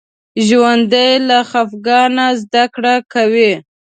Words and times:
ژوندي 0.47 1.09
له 1.29 1.39
خفګانه 1.49 2.27
زده 2.41 2.63
کړه 2.75 2.95
کوي 3.13 3.51